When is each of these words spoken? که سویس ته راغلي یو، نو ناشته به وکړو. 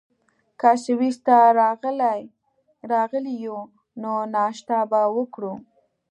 که 0.59 0.69
سویس 0.83 1.17
ته 1.25 1.37
راغلي 2.91 3.33
یو، 3.45 3.57
نو 4.01 4.11
ناشته 4.35 4.79
به 4.91 5.01
وکړو. 5.15 5.53